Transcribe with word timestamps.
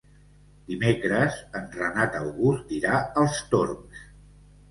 Dimecres 0.69 1.35
en 1.59 1.67
Renat 1.75 2.17
August 2.21 2.73
irà 2.79 2.97
als 3.25 3.37
Torms. 3.53 4.01